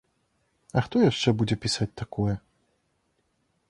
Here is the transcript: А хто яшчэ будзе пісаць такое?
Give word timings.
А 0.79 0.83
хто 0.85 0.95
яшчэ 1.03 1.29
будзе 1.43 1.55
пісаць 1.67 1.91
такое? 2.05 2.35